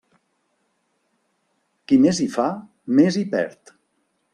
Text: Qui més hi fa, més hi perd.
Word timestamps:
Qui 1.91 2.01
més 2.07 2.25
hi 2.27 2.31
fa, 2.39 2.49
més 3.01 3.23
hi 3.23 3.27
perd. 3.37 3.81